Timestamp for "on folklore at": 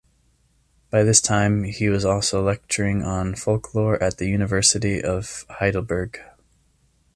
3.03-4.17